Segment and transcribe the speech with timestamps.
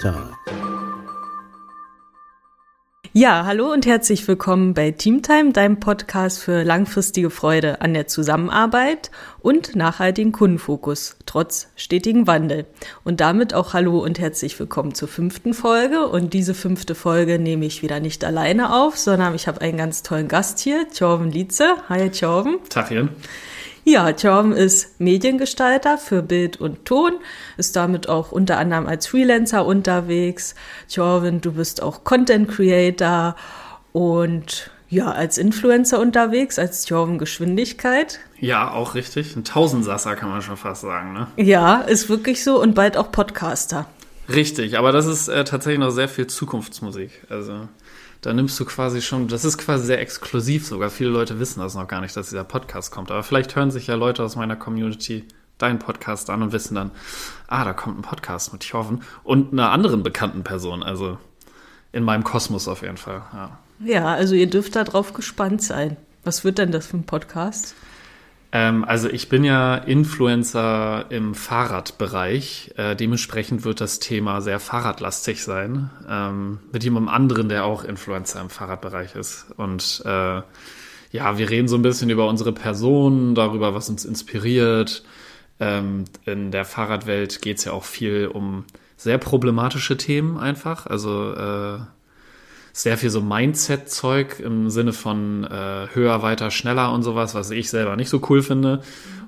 [0.00, 0.32] Time.
[3.16, 9.12] Ja, hallo und herzlich willkommen bei Teamtime, deinem Podcast für langfristige Freude an der Zusammenarbeit
[9.38, 12.66] und nachhaltigen Kundenfokus, trotz stetigen Wandel.
[13.04, 16.08] Und damit auch hallo und herzlich willkommen zur fünften Folge.
[16.08, 20.02] Und diese fünfte Folge nehme ich wieder nicht alleine auf, sondern ich habe einen ganz
[20.02, 21.76] tollen Gast hier, Thorben Lietze.
[21.88, 22.58] Hi, Thorben.
[22.68, 23.10] Tachchen.
[23.84, 27.12] Ja, Thorben ist Mediengestalter für Bild und Ton,
[27.58, 30.54] ist damit auch unter anderem als Freelancer unterwegs.
[30.92, 33.36] Thorben, du bist auch Content Creator
[33.92, 38.20] und ja, als Influencer unterwegs, als Thorben Geschwindigkeit.
[38.40, 39.36] Ja, auch richtig.
[39.36, 41.26] Ein Tausendsasser kann man schon fast sagen, ne?
[41.36, 43.86] Ja, ist wirklich so und bald auch Podcaster.
[44.32, 47.10] Richtig, aber das ist äh, tatsächlich noch sehr viel Zukunftsmusik.
[47.28, 47.68] Also
[48.24, 50.88] da nimmst du quasi schon, das ist quasi sehr exklusiv sogar.
[50.88, 53.10] Viele Leute wissen das noch gar nicht, dass dieser Podcast kommt.
[53.10, 55.24] Aber vielleicht hören sich ja Leute aus meiner Community
[55.58, 56.90] deinen Podcast an und wissen dann,
[57.48, 60.82] ah, da kommt ein Podcast mit Jorven und einer anderen bekannten Person.
[60.82, 61.18] Also
[61.92, 63.22] in meinem Kosmos auf jeden Fall.
[63.34, 65.98] Ja, ja also ihr dürft darauf gespannt sein.
[66.24, 67.74] Was wird denn das für ein Podcast?
[68.54, 72.72] Ähm, also ich bin ja Influencer im Fahrradbereich.
[72.76, 75.90] Äh, dementsprechend wird das Thema sehr fahrradlastig sein.
[76.08, 79.46] Ähm, mit jemandem anderen, der auch Influencer im Fahrradbereich ist.
[79.56, 80.40] Und äh,
[81.10, 85.02] ja, wir reden so ein bisschen über unsere Person, darüber, was uns inspiriert.
[85.58, 88.64] Ähm, in der Fahrradwelt geht es ja auch viel um
[88.96, 90.86] sehr problematische Themen einfach.
[90.86, 91.78] Also äh,
[92.76, 97.70] sehr viel so Mindset-Zeug im Sinne von äh, höher, weiter, schneller und sowas, was ich
[97.70, 98.82] selber nicht so cool finde.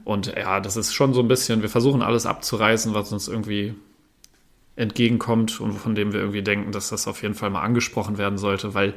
[0.05, 3.75] Und ja, das ist schon so ein bisschen, wir versuchen alles abzureißen, was uns irgendwie
[4.75, 8.37] entgegenkommt und von dem wir irgendwie denken, dass das auf jeden Fall mal angesprochen werden
[8.37, 8.95] sollte, weil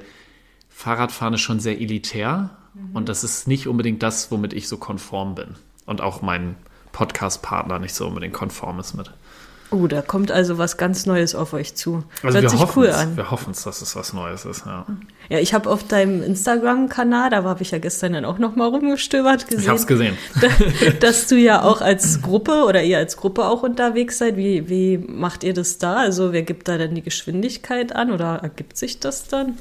[0.67, 2.95] Fahrradfahren ist schon sehr elitär mhm.
[2.95, 5.55] und das ist nicht unbedingt das, womit ich so konform bin.
[5.85, 6.55] Und auch mein
[6.91, 9.11] Podcast-Partner nicht so unbedingt konform ist mit.
[9.71, 12.03] Oh, da kommt also was ganz Neues auf euch zu.
[12.23, 13.15] Also Hört wir sich cool an.
[13.15, 14.85] Wir hoffen es, dass es was Neues ist, ja.
[15.29, 18.67] Ja, ich habe auf deinem Instagram-Kanal, da habe ich ja gestern dann auch noch mal
[18.67, 19.61] rumgestöbert gesehen.
[19.61, 20.17] Ich habe es gesehen.
[21.01, 24.37] dass du ja auch als Gruppe oder ihr als Gruppe auch unterwegs seid.
[24.37, 25.97] Wie, wie macht ihr das da?
[25.97, 29.59] Also wer gibt da denn die Geschwindigkeit an oder ergibt sich das dann?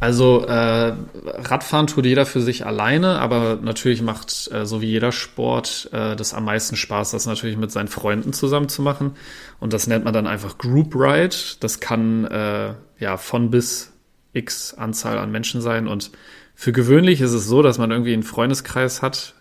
[0.00, 0.94] Also äh,
[1.24, 6.14] Radfahren tut jeder für sich alleine, aber natürlich macht äh, so wie jeder Sport äh,
[6.14, 9.16] das am meisten Spaß, das natürlich mit seinen Freunden zusammen zu machen.
[9.58, 11.34] Und das nennt man dann einfach Group Ride.
[11.58, 13.92] Das kann äh, ja von bis
[14.34, 15.88] x Anzahl an Menschen sein.
[15.88, 16.12] Und
[16.54, 19.34] für gewöhnlich ist es so, dass man irgendwie einen Freundeskreis hat.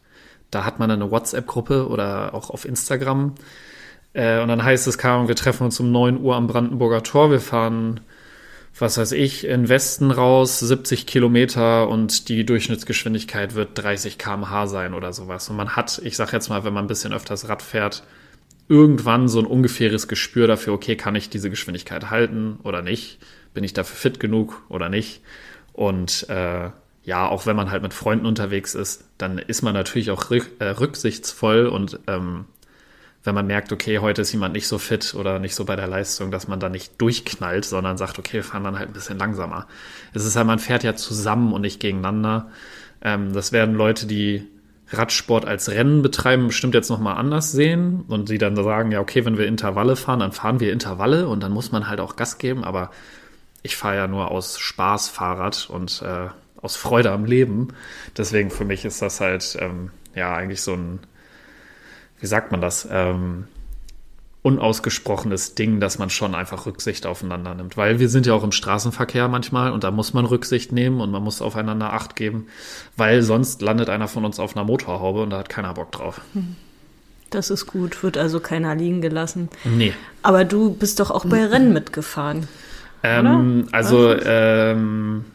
[0.50, 3.36] Da hat man eine WhatsApp-Gruppe oder auch auf Instagram.
[4.14, 7.30] Äh, und dann heißt es, wir treffen uns um 9 Uhr am Brandenburger Tor.
[7.30, 8.00] Wir fahren
[8.80, 14.94] was weiß ich, in Westen raus 70 Kilometer und die Durchschnittsgeschwindigkeit wird 30 km/h sein
[14.94, 15.50] oder sowas.
[15.50, 18.04] Und man hat, ich sag jetzt mal, wenn man ein bisschen öfters Rad fährt,
[18.70, 23.20] irgendwann so ein ungefähres Gespür dafür, okay, kann ich diese Geschwindigkeit halten oder nicht?
[23.54, 25.22] Bin ich dafür fit genug oder nicht?
[25.74, 26.70] Und äh,
[27.04, 30.66] ja, auch wenn man halt mit Freunden unterwegs ist, dann ist man natürlich auch äh,
[30.66, 32.46] rücksichtsvoll und ähm,
[33.24, 35.88] wenn man merkt, okay, heute ist jemand nicht so fit oder nicht so bei der
[35.88, 39.18] Leistung, dass man dann nicht durchknallt, sondern sagt, okay, wir fahren dann halt ein bisschen
[39.18, 39.68] langsamer.
[40.14, 42.50] Es ist halt, man fährt ja zusammen und nicht gegeneinander.
[43.02, 44.48] Ähm, das werden Leute, die
[44.90, 49.26] Radsport als Rennen betreiben, bestimmt jetzt nochmal anders sehen und die dann sagen, ja, okay,
[49.26, 52.38] wenn wir Intervalle fahren, dann fahren wir Intervalle und dann muss man halt auch Gas
[52.38, 52.92] geben, aber
[53.64, 56.30] ich fahre ja nur aus Spaß Fahrrad und äh,
[56.62, 57.70] aus Freude am Leben.
[58.16, 61.00] Deswegen für mich ist das halt ähm, ja eigentlich so ein
[62.20, 63.46] wie sagt man das, ähm,
[64.48, 67.76] unausgesprochenes Ding, dass man schon einfach Rücksicht aufeinander nimmt.
[67.76, 71.12] Weil wir sind ja auch im Straßenverkehr manchmal und da muss man Rücksicht nehmen und
[71.12, 72.48] man muss aufeinander Acht geben,
[72.96, 76.22] weil sonst landet einer von uns auf einer Motorhaube und da hat keiner Bock drauf.
[76.34, 76.56] Hm.
[77.30, 79.50] Das ist gut, wird also keiner liegen gelassen.
[79.66, 79.94] Nee.
[80.24, 82.48] Aber du bist doch auch bei Rennen mitgefahren.
[83.04, 85.26] Ähm, also, ähm,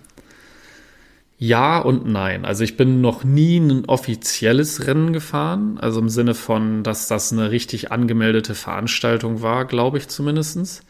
[1.43, 2.45] ja und nein.
[2.45, 7.33] Also ich bin noch nie ein offizielles Rennen gefahren, also im Sinne von, dass das
[7.33, 10.85] eine richtig angemeldete Veranstaltung war, glaube ich zumindestens.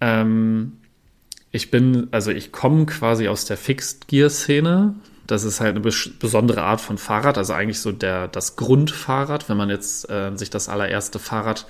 [0.00, 0.74] Ähm,
[1.50, 4.94] ich bin, also ich komme quasi aus der Fixed Gear Szene.
[5.26, 9.56] Das ist halt eine besondere Art von Fahrrad, also eigentlich so der, das Grundfahrrad, wenn
[9.56, 11.66] man jetzt äh, sich das allererste Fahrrad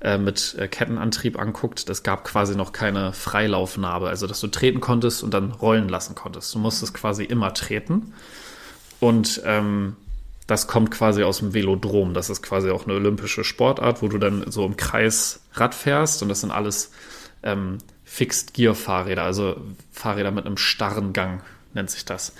[0.00, 1.88] äh, mit äh, Kettenantrieb anguckt.
[1.88, 6.14] Das gab quasi noch keine Freilaufnarbe, also dass du treten konntest und dann rollen lassen
[6.14, 6.54] konntest.
[6.54, 8.12] Du musstest quasi immer treten.
[9.00, 9.96] Und ähm,
[10.46, 12.14] das kommt quasi aus dem Velodrom.
[12.14, 16.22] Das ist quasi auch eine olympische Sportart, wo du dann so im Kreis Rad fährst
[16.22, 16.92] und das sind alles
[17.42, 19.56] ähm, Fixed Gear Fahrräder, also
[19.90, 21.42] Fahrräder mit einem starren Gang
[21.72, 22.32] nennt sich das.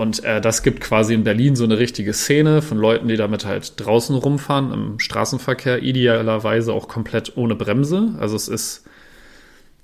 [0.00, 3.44] Und äh, das gibt quasi in Berlin so eine richtige Szene von Leuten, die damit
[3.44, 8.14] halt draußen rumfahren, im Straßenverkehr, idealerweise auch komplett ohne Bremse.
[8.18, 8.86] Also es ist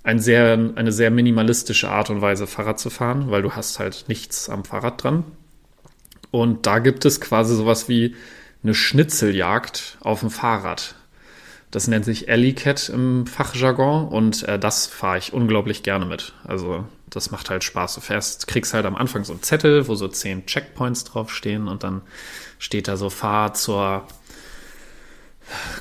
[0.05, 4.07] ein sehr, eine sehr minimalistische Art und Weise, Fahrrad zu fahren, weil du hast halt
[4.09, 5.25] nichts am Fahrrad dran.
[6.31, 8.15] Und da gibt es quasi sowas wie
[8.63, 10.95] eine Schnitzeljagd auf dem Fahrrad.
[11.71, 16.33] Das nennt sich Alley Cat im Fachjargon und äh, das fahre ich unglaublich gerne mit.
[16.43, 17.95] Also das macht halt Spaß.
[17.95, 21.85] Du fährst, kriegst halt am Anfang so einen Zettel, wo so zehn Checkpoints draufstehen und
[21.85, 22.03] dann
[22.59, 24.07] steht da so Fahr zur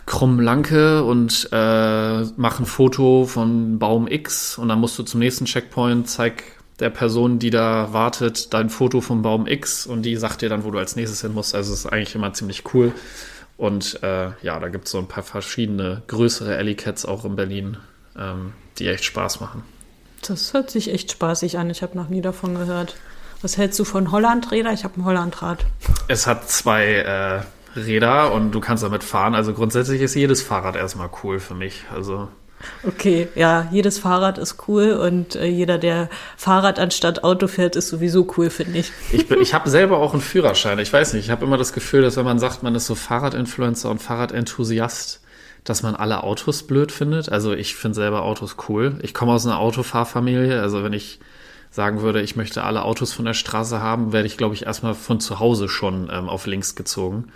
[0.05, 5.45] Krummlanke und äh, mach ein Foto von Baum X und dann musst du zum nächsten
[5.45, 6.43] Checkpoint, zeig
[6.79, 10.63] der Person, die da wartet, dein Foto vom Baum X und die sagt dir dann,
[10.63, 11.55] wo du als nächstes hin musst.
[11.55, 12.91] Also es ist eigentlich immer ziemlich cool.
[13.57, 17.37] Und äh, ja, da gibt es so ein paar verschiedene größere Alley Cats auch in
[17.37, 17.77] Berlin,
[18.19, 19.63] ähm, die echt Spaß machen.
[20.27, 21.69] Das hört sich echt spaßig an.
[21.69, 22.95] Ich habe noch nie davon gehört.
[23.41, 24.73] Was hältst du von Hollandräder?
[24.73, 25.65] Ich habe ein Hollandrad.
[26.07, 27.41] Es hat zwei äh,
[27.79, 29.35] Räder und du kannst damit fahren.
[29.35, 31.83] Also grundsätzlich ist jedes Fahrrad erstmal cool für mich.
[31.93, 32.29] Also
[32.83, 37.89] Okay, ja, jedes Fahrrad ist cool und äh, jeder, der Fahrrad anstatt Auto fährt, ist
[37.89, 38.91] sowieso cool, finde ich.
[39.11, 40.79] Ich, ich habe selber auch einen Führerschein.
[40.79, 42.95] Ich weiß nicht, ich habe immer das Gefühl, dass wenn man sagt, man ist so
[42.95, 45.21] Fahrradinfluencer und Fahrradenthusiast,
[45.65, 47.29] dass man alle Autos blöd findet.
[47.29, 48.99] Also ich finde selber Autos cool.
[49.01, 50.61] Ich komme aus einer Autofahrfamilie.
[50.61, 51.19] Also wenn ich
[51.71, 54.93] sagen würde, ich möchte alle Autos von der Straße haben, werde ich, glaube ich, erstmal
[54.93, 57.27] von zu Hause schon ähm, auf links gezogen.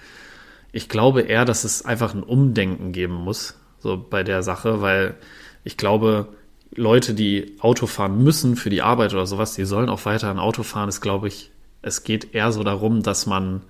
[0.72, 5.16] Ich glaube eher, dass es einfach ein Umdenken geben muss, so bei der Sache, weil
[5.64, 6.30] ich glaube,
[6.76, 10.40] Leute, die Auto fahren müssen für die Arbeit oder sowas, die sollen auch weiter ein
[10.40, 11.52] Auto fahren, ist, glaube ich,
[11.82, 13.64] es geht eher so darum, dass man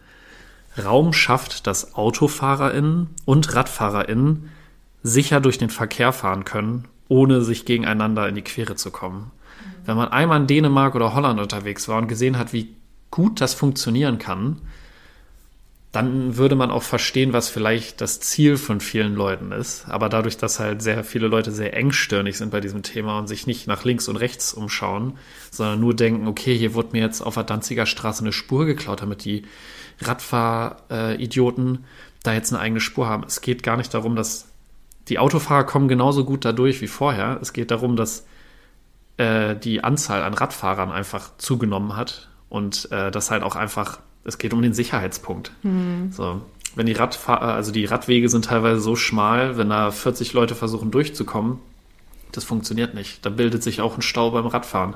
[0.78, 4.50] Raum schafft, dass AutofahrerInnen und RadfahrerInnen
[5.04, 9.32] sicher durch den Verkehr fahren können, ohne sich gegeneinander in die Quere zu kommen.
[9.86, 12.76] Wenn man einmal in Dänemark oder Holland unterwegs war und gesehen hat, wie
[13.12, 14.62] gut das funktionieren kann,
[15.92, 19.86] dann würde man auch verstehen, was vielleicht das Ziel von vielen Leuten ist.
[19.88, 23.48] Aber dadurch, dass halt sehr viele Leute sehr engstirnig sind bei diesem Thema und sich
[23.48, 25.18] nicht nach links und rechts umschauen,
[25.50, 29.02] sondern nur denken, okay, hier wurde mir jetzt auf der Danziger Straße eine Spur geklaut,
[29.02, 29.46] damit die
[30.02, 31.86] Radfahridioten
[32.24, 33.24] da jetzt eine eigene Spur haben.
[33.26, 34.48] Es geht gar nicht darum, dass
[35.08, 37.40] die Autofahrer kommen genauso gut dadurch wie vorher.
[37.42, 38.26] Es geht darum, dass
[39.18, 44.38] äh, die Anzahl an Radfahrern einfach zugenommen hat und äh, das halt auch einfach es
[44.38, 45.52] geht um den Sicherheitspunkt.
[45.64, 46.12] Mhm.
[46.12, 46.42] So,
[46.76, 50.92] wenn die Radfahr also die Radwege sind teilweise so schmal, wenn da 40 Leute versuchen
[50.92, 51.60] durchzukommen,
[52.32, 53.26] das funktioniert nicht.
[53.26, 54.96] Da bildet sich auch ein Stau beim Radfahren.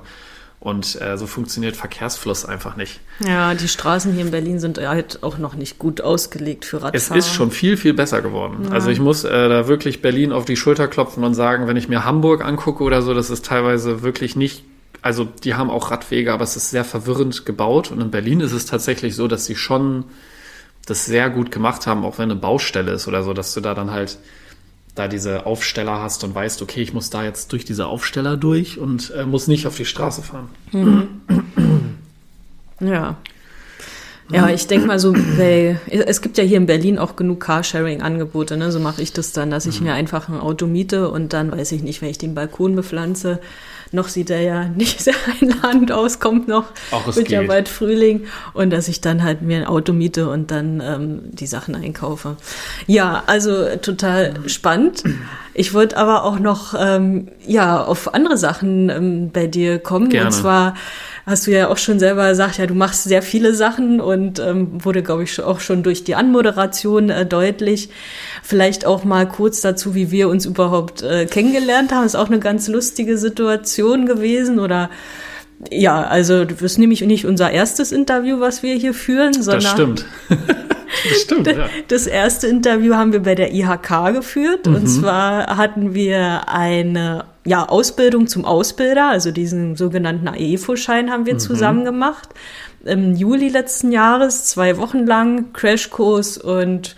[0.63, 3.01] Und äh, so funktioniert Verkehrsfluss einfach nicht.
[3.27, 6.95] Ja, die Straßen hier in Berlin sind halt auch noch nicht gut ausgelegt für Radfahrer.
[6.95, 8.60] Es ist schon viel, viel besser geworden.
[8.63, 8.69] Ja.
[8.71, 11.89] Also ich muss äh, da wirklich Berlin auf die Schulter klopfen und sagen, wenn ich
[11.89, 14.63] mir Hamburg angucke oder so, das ist teilweise wirklich nicht
[15.01, 17.92] also die haben auch Radwege, aber es ist sehr verwirrend gebaut.
[17.92, 20.06] Und in Berlin ist es tatsächlich so, dass sie schon
[20.86, 23.74] das sehr gut gemacht haben, auch wenn eine Baustelle ist oder so, dass du da
[23.74, 24.18] dann halt
[24.95, 28.78] da diese Aufsteller hast und weißt, okay, ich muss da jetzt durch diese Aufsteller durch
[28.78, 30.50] und äh, muss nicht auf die Straße fahren.
[30.72, 31.07] Mhm.
[32.80, 33.18] Ja.
[34.31, 38.57] Ja, ich denke mal so, weil es gibt ja hier in Berlin auch genug Carsharing-Angebote,
[38.57, 38.72] ne?
[38.72, 39.88] So mache ich das dann, dass ich mhm.
[39.88, 43.40] mir einfach ein Auto miete und dann weiß ich nicht, wenn ich den Balkon bepflanze,
[43.94, 48.26] noch sieht er ja nicht sehr einladend aus, kommt noch, Auch wird ja bald Frühling
[48.54, 52.38] und dass ich dann halt mir ein Auto miete und dann ähm, die Sachen einkaufe.
[52.88, 55.04] Ja, also total spannend.
[55.54, 60.28] Ich wollte aber auch noch ähm, ja auf andere Sachen ähm, bei dir kommen Gerne.
[60.28, 60.73] und zwar
[61.25, 64.83] hast du ja auch schon selber gesagt, ja, du machst sehr viele Sachen und ähm,
[64.83, 67.89] wurde, glaube ich, auch schon durch die Anmoderation äh, deutlich.
[68.42, 72.06] Vielleicht auch mal kurz dazu, wie wir uns überhaupt äh, kennengelernt haben.
[72.06, 74.89] Ist auch eine ganz lustige Situation gewesen oder
[75.71, 79.63] ja, also das ist nämlich nicht unser erstes Interview, was wir hier führen, sondern.
[79.63, 80.06] Das stimmt.
[81.09, 81.69] das stimmt, ja.
[81.87, 84.68] Das erste Interview haben wir bei der IHK geführt.
[84.68, 84.75] Mhm.
[84.75, 91.35] Und zwar hatten wir eine ja, Ausbildung zum Ausbilder, also diesen sogenannten AEFO-Schein haben wir
[91.35, 91.40] mhm.
[91.40, 92.30] zusammen gemacht.
[92.85, 96.95] Im Juli letzten Jahres, zwei Wochen lang, Crashkurs und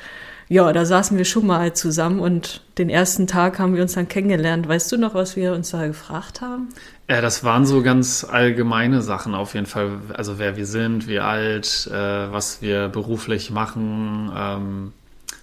[0.48, 4.08] ja, da saßen wir schon mal zusammen und den ersten Tag haben wir uns dann
[4.08, 4.68] kennengelernt.
[4.68, 6.70] Weißt du noch, was wir uns da gefragt haben?
[7.10, 10.00] Ja, das waren so ganz allgemeine Sachen auf jeden Fall.
[10.14, 14.94] Also wer wir sind, wie alt, äh, was wir beruflich machen, ähm,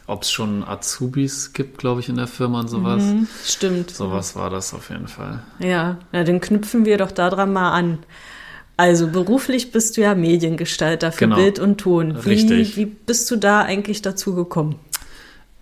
[0.07, 3.03] ob es schon Azubis gibt, glaube ich, in der Firma und sowas.
[3.03, 3.91] Mhm, stimmt.
[3.91, 5.43] Sowas war das auf jeden Fall.
[5.59, 7.99] Ja, na, dann knüpfen wir doch daran mal an.
[8.77, 11.37] Also beruflich bist du ja Mediengestalter für genau.
[11.37, 12.25] Bild und Ton.
[12.25, 12.77] Wie, Richtig.
[12.77, 14.77] Wie bist du da eigentlich dazu gekommen?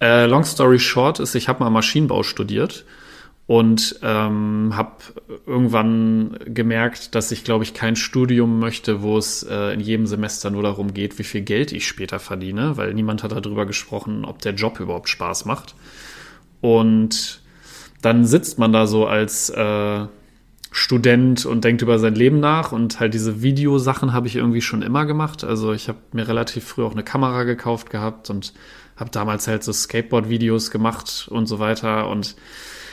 [0.01, 2.85] Äh, long story short ist, ich habe mal Maschinenbau studiert
[3.51, 4.93] und ähm, habe
[5.45, 10.51] irgendwann gemerkt, dass ich, glaube ich, kein Studium möchte, wo es äh, in jedem Semester
[10.51, 14.41] nur darum geht, wie viel Geld ich später verdiene, weil niemand hat darüber gesprochen, ob
[14.41, 15.75] der Job überhaupt Spaß macht.
[16.61, 17.41] Und
[18.03, 20.07] dann sitzt man da so als äh,
[20.71, 24.83] Student und denkt über sein Leben nach und halt diese Videosachen habe ich irgendwie schon
[24.83, 25.43] immer gemacht.
[25.43, 28.53] Also ich habe mir relativ früh auch eine Kamera gekauft gehabt und
[28.95, 32.37] habe damals halt so Skateboard-Videos gemacht und so weiter und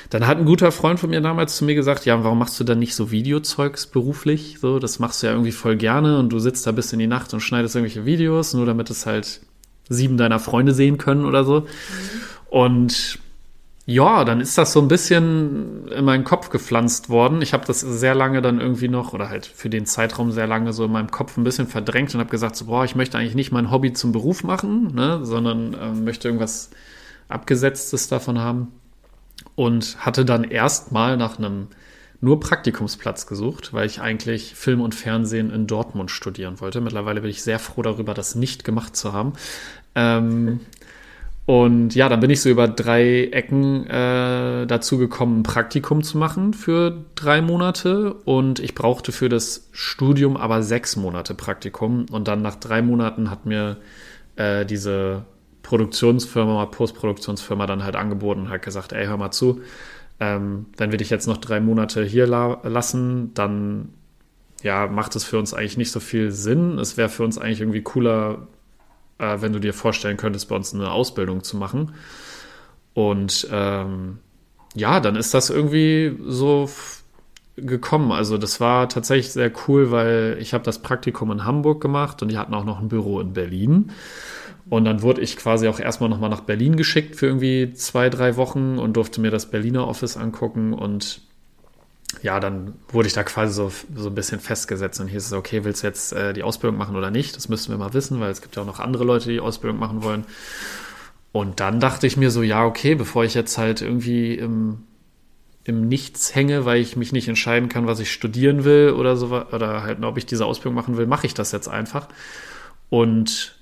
[0.09, 2.63] dann hat ein guter Freund von mir damals zu mir gesagt, ja, warum machst du
[2.63, 4.57] dann nicht so Videozeugs beruflich?
[4.59, 7.07] So, das machst du ja irgendwie voll gerne und du sitzt da bis in die
[7.07, 9.41] Nacht und schneidest irgendwelche Videos, nur damit es halt
[9.89, 11.67] sieben deiner Freunde sehen können oder so.
[12.49, 13.19] Und
[13.89, 17.41] ja, dann ist das so ein bisschen in meinen Kopf gepflanzt worden.
[17.41, 20.73] Ich habe das sehr lange dann irgendwie noch, oder halt für den Zeitraum sehr lange
[20.73, 23.35] so in meinem Kopf ein bisschen verdrängt und habe gesagt, so, boah, ich möchte eigentlich
[23.35, 26.69] nicht mein Hobby zum Beruf machen, ne, sondern äh, möchte irgendwas
[27.29, 28.73] Abgesetztes davon haben.
[29.57, 31.67] Und hatte dann erstmal nach einem
[32.21, 36.79] nur Praktikumsplatz gesucht, weil ich eigentlich Film und Fernsehen in Dortmund studieren wollte.
[36.79, 39.33] Mittlerweile bin ich sehr froh darüber, das nicht gemacht zu haben.
[39.95, 40.59] Ähm,
[41.47, 46.19] und ja, dann bin ich so über drei Ecken äh, dazu gekommen, ein Praktikum zu
[46.19, 48.13] machen für drei Monate.
[48.13, 52.05] Und ich brauchte für das Studium aber sechs Monate Praktikum.
[52.11, 53.77] Und dann nach drei Monaten hat mir
[54.35, 55.25] äh, diese
[55.67, 59.61] Produktionsfirma, Postproduktionsfirma dann halt angeboten und hat gesagt, ey, hör mal zu,
[60.21, 63.89] ähm, wenn wir dich jetzt noch drei Monate hier la lassen, dann
[64.63, 66.79] ja, macht es für uns eigentlich nicht so viel Sinn.
[66.79, 68.47] Es wäre für uns eigentlich irgendwie cooler,
[69.17, 71.93] äh, wenn du dir vorstellen könntest, bei uns eine Ausbildung zu machen.
[72.93, 74.19] Und ähm,
[74.73, 76.69] ja, dann ist das irgendwie so
[77.57, 78.13] gekommen.
[78.13, 82.29] Also das war tatsächlich sehr cool, weil ich habe das Praktikum in Hamburg gemacht und
[82.29, 83.91] die hatten auch noch ein Büro in Berlin.
[84.69, 88.35] Und dann wurde ich quasi auch erstmal nochmal nach Berlin geschickt für irgendwie zwei, drei
[88.35, 91.21] Wochen und durfte mir das Berliner Office angucken und
[92.21, 95.63] ja, dann wurde ich da quasi so, so ein bisschen festgesetzt und hieß es, okay,
[95.63, 97.35] willst du jetzt äh, die Ausbildung machen oder nicht?
[97.35, 99.77] Das müssen wir mal wissen, weil es gibt ja auch noch andere Leute, die Ausbildung
[99.77, 100.25] machen wollen.
[101.31, 104.83] Und dann dachte ich mir so, ja, okay, bevor ich jetzt halt irgendwie im,
[105.65, 109.27] im Nichts hänge, weil ich mich nicht entscheiden kann, was ich studieren will oder so,
[109.27, 112.07] oder halt, ob ich diese Ausbildung machen will, mache ich das jetzt einfach.
[112.89, 113.56] Und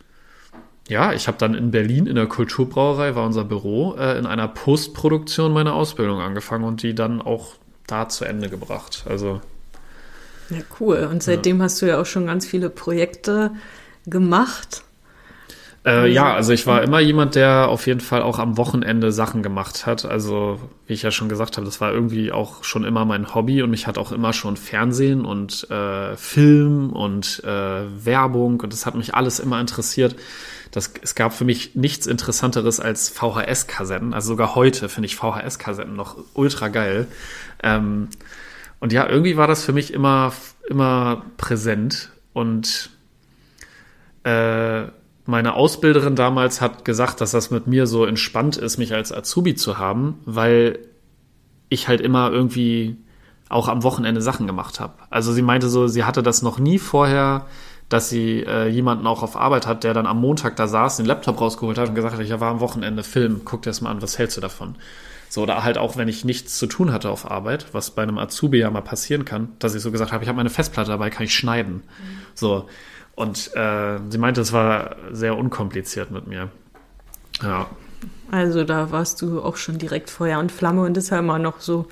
[0.87, 4.47] ja, ich habe dann in Berlin in der Kulturbrauerei, war unser Büro, äh, in einer
[4.47, 7.53] Postproduktion meine Ausbildung angefangen und die dann auch
[7.87, 9.05] da zu Ende gebracht.
[9.09, 9.41] Also.
[10.49, 11.07] Ja, cool.
[11.11, 11.63] Und seitdem ja.
[11.63, 13.51] hast du ja auch schon ganz viele Projekte
[14.05, 14.83] gemacht.
[15.85, 19.43] Äh, ja, also ich war immer jemand, der auf jeden Fall auch am Wochenende Sachen
[19.43, 20.05] gemacht hat.
[20.05, 23.61] Also, wie ich ja schon gesagt habe, das war irgendwie auch schon immer mein Hobby
[23.61, 28.87] und mich hat auch immer schon Fernsehen und äh, Film und äh, Werbung und das
[28.87, 30.15] hat mich alles immer interessiert.
[30.75, 34.13] Das, es gab für mich nichts Interessanteres als VHS-Kassetten.
[34.13, 37.07] Also sogar heute finde ich VHS-Kassetten noch ultra geil.
[37.63, 38.09] Ähm,
[38.81, 40.33] und ja, irgendwie war das für mich immer,
[40.67, 42.09] immer präsent.
[42.33, 42.89] Und
[44.25, 44.83] äh,
[45.25, 49.55] meine Ausbilderin damals hat gesagt, dass das mit mir so entspannt ist, mich als Azubi
[49.55, 50.79] zu haben, weil
[51.69, 52.97] ich halt immer irgendwie
[53.47, 54.95] auch am Wochenende Sachen gemacht habe.
[55.09, 57.45] Also sie meinte so, sie hatte das noch nie vorher,
[57.89, 61.05] dass sie äh, jemanden auch auf Arbeit hat, der dann am Montag da saß, den
[61.05, 63.91] Laptop rausgeholt hat und gesagt hat, ich war am Wochenende Film, guck dir das mal
[63.91, 64.75] an, was hältst du davon?
[65.29, 68.17] So, oder halt auch, wenn ich nichts zu tun hatte auf Arbeit, was bei einem
[68.17, 71.09] Azubi ja mal passieren kann, dass ich so gesagt habe, ich habe meine Festplatte dabei,
[71.09, 71.75] kann ich schneiden.
[71.75, 71.81] Mhm.
[72.33, 72.69] So.
[73.15, 76.49] Und äh, sie meinte, es war sehr unkompliziert mit mir.
[77.41, 77.67] Ja.
[78.31, 81.59] Also da warst du auch schon direkt Feuer und Flamme und ist ja immer noch
[81.59, 81.87] so.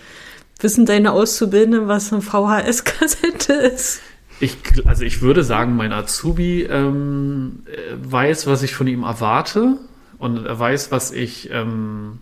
[0.60, 4.02] Wissen deine Auszubildenden, was eine VHS-Kassette ist?
[4.40, 7.64] Ich, also ich würde sagen, mein Azubi ähm,
[8.02, 9.78] weiß, was ich von ihm erwarte
[10.18, 12.20] und er weiß, was ich ähm,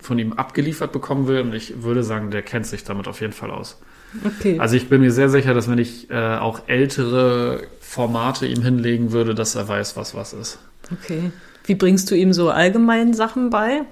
[0.00, 1.40] von ihm abgeliefert bekommen will.
[1.40, 3.80] Und ich würde sagen, der kennt sich damit auf jeden Fall aus.
[4.24, 4.58] Okay.
[4.58, 9.12] Also ich bin mir sehr sicher, dass wenn ich äh, auch ältere Formate ihm hinlegen
[9.12, 10.58] würde, dass er weiß, was was ist.
[10.90, 11.30] Okay.
[11.64, 13.82] Wie bringst du ihm so allgemein Sachen bei?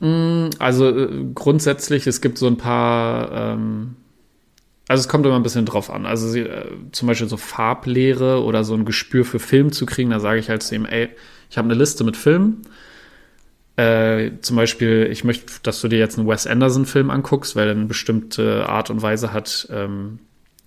[0.00, 3.96] Mm, also äh, grundsätzlich, es gibt so ein paar, ähm,
[4.88, 6.06] also es kommt immer ein bisschen drauf an.
[6.06, 10.10] Also sie, äh, zum Beispiel so Farblehre oder so ein Gespür für Film zu kriegen,
[10.10, 11.10] da sage ich halt zu ihm, ey,
[11.50, 12.62] ich habe eine Liste mit Filmen
[13.78, 17.76] äh, zum Beispiel, ich möchte, dass du dir jetzt einen Wes Anderson-Film anguckst, weil er
[17.76, 20.18] eine bestimmte Art und Weise hat, ähm,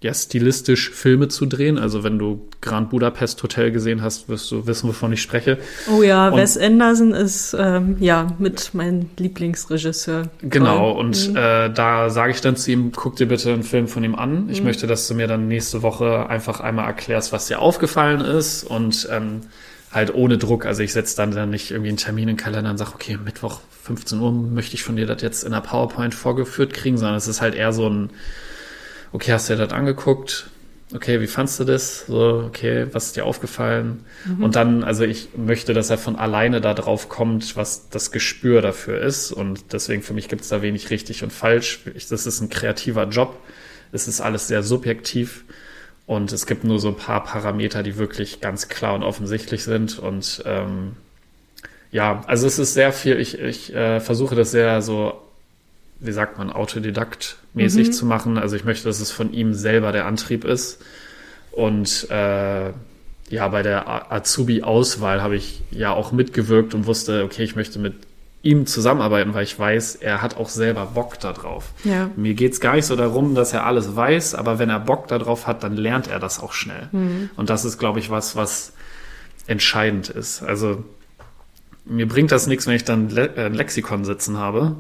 [0.01, 1.77] ja, stilistisch Filme zu drehen.
[1.77, 5.59] Also wenn du Grand Budapest Hotel gesehen hast, wirst du wissen, wovon ich spreche.
[5.95, 10.29] Oh ja, und, Wes Anderson ist ähm, ja mit meinem Lieblingsregisseur.
[10.41, 10.99] Genau, Toll.
[11.01, 11.35] und mhm.
[11.35, 14.49] äh, da sage ich dann zu ihm, guck dir bitte einen Film von ihm an.
[14.49, 14.67] Ich mhm.
[14.67, 19.07] möchte, dass du mir dann nächste Woche einfach einmal erklärst, was dir aufgefallen ist und
[19.11, 19.41] ähm,
[19.91, 20.65] halt ohne Druck.
[20.65, 23.19] Also ich setze dann, dann nicht irgendwie einen Termin in den Kalender und sage, okay,
[23.23, 27.17] Mittwoch 15 Uhr möchte ich von dir das jetzt in der PowerPoint vorgeführt kriegen, sondern
[27.17, 28.09] es ist halt eher so ein,
[29.11, 30.51] okay, hast du dir das angeguckt?
[30.93, 32.05] okay, wie fandst du das?
[32.07, 34.05] So, okay, was ist dir aufgefallen?
[34.25, 34.43] Mhm.
[34.43, 38.61] Und dann, also ich möchte, dass er von alleine da drauf kommt, was das Gespür
[38.61, 39.31] dafür ist.
[39.31, 41.79] Und deswegen für mich gibt es da wenig richtig und falsch.
[41.95, 43.37] Ich, das ist ein kreativer Job.
[43.91, 45.45] Es ist alles sehr subjektiv.
[46.07, 49.97] Und es gibt nur so ein paar Parameter, die wirklich ganz klar und offensichtlich sind.
[49.97, 50.93] Und ähm,
[51.91, 55.21] ja, also es ist sehr viel, ich, ich äh, versuche das sehr so
[56.01, 57.91] wie sagt man, autodidaktmäßig mhm.
[57.93, 58.37] zu machen.
[58.37, 60.81] Also ich möchte, dass es von ihm selber der Antrieb ist.
[61.51, 62.71] Und äh,
[63.29, 67.93] ja, bei der Azubi-Auswahl habe ich ja auch mitgewirkt und wusste, okay, ich möchte mit
[68.41, 71.71] ihm zusammenarbeiten, weil ich weiß, er hat auch selber Bock darauf.
[71.83, 72.09] Ja.
[72.15, 75.07] Mir geht es gar nicht so darum, dass er alles weiß, aber wenn er Bock
[75.07, 76.89] darauf hat, dann lernt er das auch schnell.
[76.91, 77.29] Mhm.
[77.35, 78.73] Und das ist, glaube ich, was, was
[79.45, 80.41] entscheidend ist.
[80.41, 80.83] Also
[81.85, 84.77] mir bringt das nichts, wenn ich dann Le ein Lexikon sitzen habe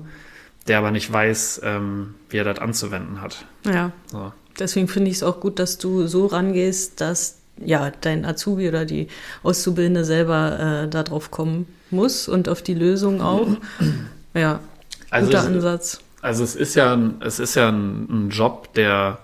[0.67, 3.45] der aber nicht weiß, ähm, wie er das anzuwenden hat.
[3.65, 3.91] Ja.
[4.11, 4.31] So.
[4.59, 8.85] Deswegen finde ich es auch gut, dass du so rangehst, dass ja dein Azubi oder
[8.85, 9.07] die
[9.43, 13.47] Auszubildende selber äh, darauf kommen muss und auf die Lösung auch.
[14.33, 14.61] Ja,
[15.09, 16.01] also guter es, Ansatz.
[16.21, 19.19] Also es ist ja, ein, es ist ja ein, ein Job, der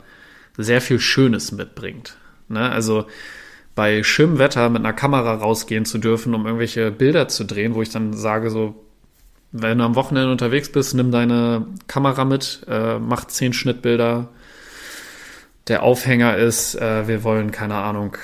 [0.57, 2.17] sehr viel Schönes mitbringt.
[2.49, 2.69] Ne?
[2.69, 3.05] Also
[3.73, 7.81] bei schönem Wetter mit einer Kamera rausgehen zu dürfen, um irgendwelche Bilder zu drehen, wo
[7.81, 8.75] ich dann sage so,
[9.51, 14.29] wenn du am Wochenende unterwegs bist, nimm deine Kamera mit, äh, mach zehn Schnittbilder.
[15.67, 18.17] Der Aufhänger ist, äh, wir wollen, keine Ahnung,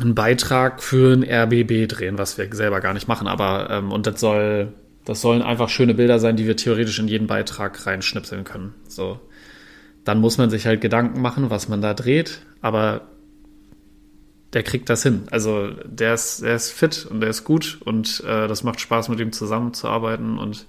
[0.00, 4.06] einen Beitrag für ein RBB drehen, was wir selber gar nicht machen, aber ähm, und
[4.06, 4.72] das soll,
[5.04, 8.74] das sollen einfach schöne Bilder sein, die wir theoretisch in jeden Beitrag reinschnipseln können.
[8.88, 9.20] So.
[10.04, 13.02] Dann muss man sich halt Gedanken machen, was man da dreht, aber
[14.52, 15.22] der kriegt das hin.
[15.30, 19.08] Also der ist, der ist fit und der ist gut und äh, das macht Spaß,
[19.08, 20.66] mit ihm zusammenzuarbeiten und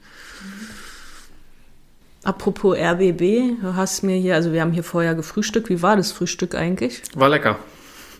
[2.23, 5.67] Apropos RBB, du hast mir hier, also wir haben hier vorher gefrühstückt.
[5.67, 7.01] Wie war das Frühstück eigentlich?
[7.15, 7.59] War lecker.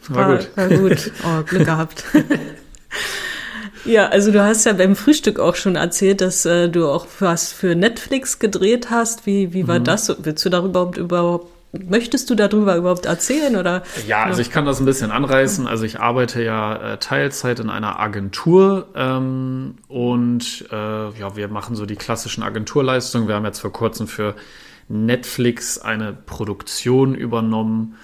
[0.10, 0.50] War, war gut.
[0.58, 1.12] War gut.
[1.24, 2.04] Oh, Glück gehabt.
[3.86, 7.54] ja, also du hast ja beim Frühstück auch schon erzählt, dass äh, du auch was
[7.54, 9.26] für Netflix gedreht hast.
[9.26, 9.86] Wie, wie war mhm.
[9.86, 10.14] das?
[10.20, 13.82] Willst du darüber überhaupt Möchtest du darüber überhaupt erzählen oder?
[14.08, 15.66] Ja, also ich kann das ein bisschen anreißen.
[15.66, 21.76] Also ich arbeite ja äh, Teilzeit in einer Agentur ähm, und äh, ja, wir machen
[21.76, 23.28] so die klassischen Agenturleistungen.
[23.28, 24.36] Wir haben jetzt vor kurzem für
[24.88, 27.96] Netflix eine Produktion übernommen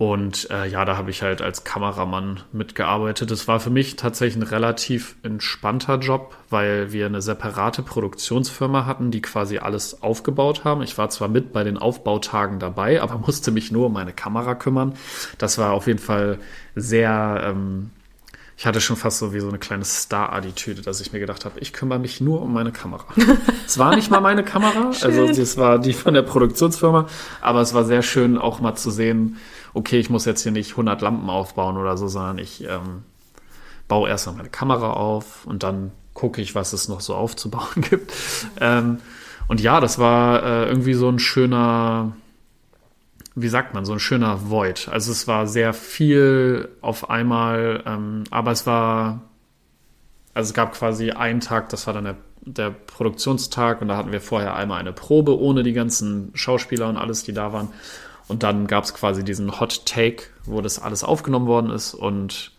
[0.00, 3.30] und äh, ja, da habe ich halt als Kameramann mitgearbeitet.
[3.30, 9.10] Es war für mich tatsächlich ein relativ entspannter Job, weil wir eine separate Produktionsfirma hatten,
[9.10, 10.80] die quasi alles aufgebaut haben.
[10.80, 14.54] Ich war zwar mit bei den Aufbautagen dabei, aber musste mich nur um meine Kamera
[14.54, 14.94] kümmern.
[15.36, 16.38] Das war auf jeden Fall
[16.74, 17.90] sehr, ähm,
[18.60, 21.58] ich hatte schon fast so wie so eine kleine Star-Attitüde, dass ich mir gedacht habe,
[21.60, 23.06] ich kümmere mich nur um meine Kamera.
[23.66, 27.06] es war nicht mal meine Kamera, also es war die von der Produktionsfirma,
[27.40, 29.38] aber es war sehr schön auch mal zu sehen,
[29.72, 33.04] okay, ich muss jetzt hier nicht 100 Lampen aufbauen oder so, sondern ich ähm,
[33.88, 37.80] baue erst mal meine Kamera auf und dann gucke ich, was es noch so aufzubauen
[37.88, 38.12] gibt.
[38.60, 38.98] Ähm,
[39.48, 42.12] und ja, das war äh, irgendwie so ein schöner,
[43.34, 44.88] wie sagt man, so ein schöner Void.
[44.90, 49.22] Also es war sehr viel auf einmal, ähm, aber es war,
[50.34, 54.12] also es gab quasi einen Tag, das war dann der, der Produktionstag und da hatten
[54.12, 57.68] wir vorher einmal eine Probe ohne die ganzen Schauspieler und alles, die da waren.
[58.28, 61.94] Und dann gab es quasi diesen Hot Take, wo das alles aufgenommen worden ist.
[61.94, 62.52] Und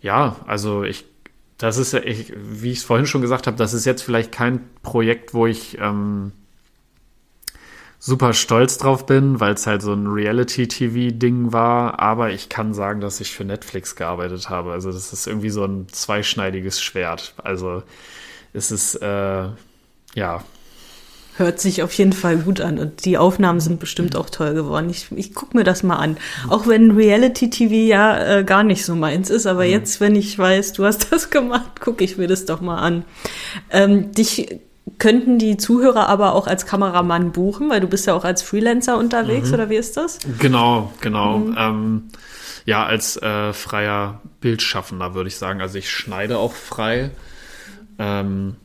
[0.00, 1.06] ja, also ich,
[1.58, 4.32] das ist ja, ich, wie ich es vorhin schon gesagt habe, das ist jetzt vielleicht
[4.32, 6.32] kein Projekt, wo ich ähm,
[8.00, 12.00] super stolz drauf bin, weil es halt so ein Reality-TV-Ding war.
[12.00, 14.72] Aber ich kann sagen, dass ich für Netflix gearbeitet habe.
[14.72, 17.34] Also das ist irgendwie so ein zweischneidiges Schwert.
[17.44, 17.82] Also
[18.54, 19.48] es ist, äh,
[20.14, 20.44] ja,
[21.36, 24.90] Hört sich auf jeden Fall gut an und die Aufnahmen sind bestimmt auch toll geworden.
[24.90, 26.18] Ich, ich gucke mir das mal an.
[26.50, 29.70] Auch wenn Reality-TV ja äh, gar nicht so meins ist, aber mhm.
[29.70, 33.04] jetzt, wenn ich weiß, du hast das gemacht, gucke ich mir das doch mal an.
[33.70, 34.60] Ähm, dich
[34.98, 38.98] könnten die Zuhörer aber auch als Kameramann buchen, weil du bist ja auch als Freelancer
[38.98, 39.54] unterwegs, mhm.
[39.54, 40.18] oder wie ist das?
[40.38, 41.38] Genau, genau.
[41.38, 41.56] Mhm.
[41.58, 42.02] Ähm,
[42.64, 45.60] ja, als äh, freier Bildschaffender würde ich sagen.
[45.60, 47.10] Also ich schneide auch frei.
[47.98, 48.56] Ähm,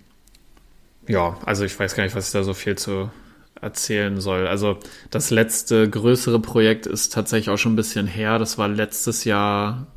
[1.08, 3.10] ja, also ich weiß gar nicht, was ich da so viel zu
[3.62, 4.48] erzählen soll.
[4.48, 4.78] Also
[5.10, 8.38] das letzte größere Projekt ist tatsächlich auch schon ein bisschen her.
[8.38, 9.88] Das war letztes Jahr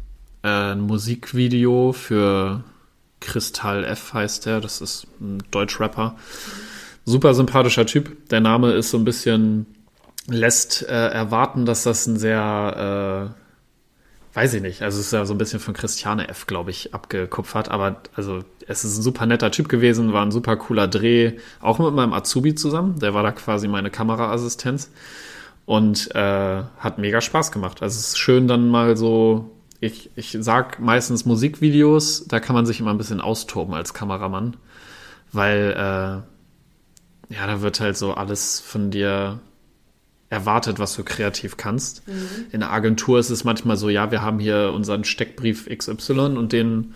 [0.43, 2.65] äh, ein Musikvideo für
[3.21, 4.61] Kristall F heißt der.
[4.61, 6.17] Das ist ein Deutschrapper.
[7.05, 8.29] Super sympathischer Typ.
[8.29, 9.67] Der Name ist so ein bisschen
[10.27, 14.83] lässt äh, erwarten, dass das ein sehr äh, weiß ich nicht.
[14.83, 17.71] Also es ist ja so ein bisschen von Christiane F, glaube ich, abgekupfert.
[17.71, 21.79] Aber also es ist ein super netter Typ gewesen, war ein super cooler Dreh, auch
[21.79, 22.99] mit meinem Azubi zusammen.
[23.01, 24.91] Der war da quasi meine Kameraassistenz.
[25.65, 27.83] und äh, hat mega Spaß gemacht.
[27.83, 32.67] Also es ist schön dann mal so, ich, ich sag meistens Musikvideos, da kann man
[32.67, 34.57] sich immer ein bisschen austoben als Kameramann,
[35.33, 39.41] weil äh, ja, da wird halt so alles von dir
[40.31, 42.07] erwartet, was du kreativ kannst.
[42.09, 42.29] Mhm.
[42.53, 46.53] In der Agentur ist es manchmal so, ja, wir haben hier unseren Steckbrief XY und
[46.53, 46.95] den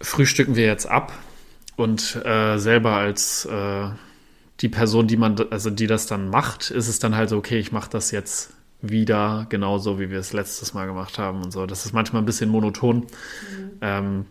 [0.00, 1.12] frühstücken wir jetzt ab
[1.76, 3.88] und äh, selber als äh,
[4.60, 7.58] die Person, die man, also die das dann macht, ist es dann halt so, okay,
[7.58, 11.66] ich mache das jetzt wieder genauso, wie wir es letztes Mal gemacht haben und so.
[11.66, 12.96] Das ist manchmal ein bisschen monoton.
[12.96, 13.70] Mhm.
[13.80, 14.26] Ähm,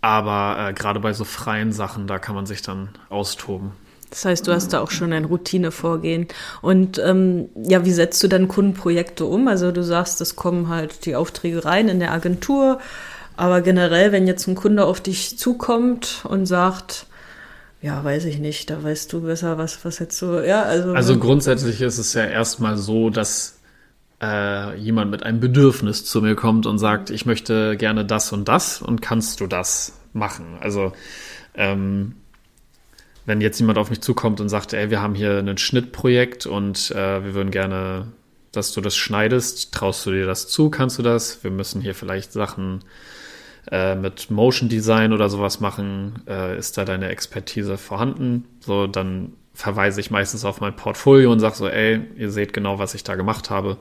[0.00, 3.72] aber äh, gerade bei so freien Sachen, da kann man sich dann austoben.
[4.10, 6.28] Das heißt, du hast da auch schon ein Routinevorgehen.
[6.62, 9.48] Und ähm, ja, wie setzt du dann Kundenprojekte um?
[9.48, 12.78] Also du sagst, es kommen halt die Aufträge rein in der Agentur.
[13.36, 17.06] Aber generell, wenn jetzt ein Kunde auf dich zukommt und sagt,
[17.82, 20.92] ja, weiß ich nicht, da weißt du besser, was, was jetzt so, ja, also.
[20.92, 23.58] Also grundsätzlich ist es ja erstmal so, dass
[24.22, 28.48] äh, jemand mit einem Bedürfnis zu mir kommt und sagt, ich möchte gerne das und
[28.48, 30.56] das und kannst du das machen?
[30.60, 30.92] Also,
[31.54, 32.14] ähm,
[33.26, 36.90] wenn jetzt jemand auf mich zukommt und sagt, ey, wir haben hier ein Schnittprojekt und
[36.92, 38.06] äh, wir würden gerne,
[38.52, 41.42] dass du das schneidest, traust du dir das zu, kannst du das?
[41.42, 42.84] Wir müssen hier vielleicht Sachen
[43.70, 48.44] äh, mit Motion Design oder sowas machen, äh, ist da deine Expertise vorhanden?
[48.60, 52.78] So, dann verweise ich meistens auf mein Portfolio und sage so, ey, ihr seht genau,
[52.78, 53.78] was ich da gemacht habe